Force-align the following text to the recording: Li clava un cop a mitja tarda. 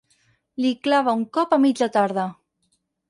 Li 0.63 0.71
clava 0.87 1.15
un 1.19 1.25
cop 1.39 1.53
a 1.59 1.59
mitja 1.67 1.89
tarda. 1.99 2.25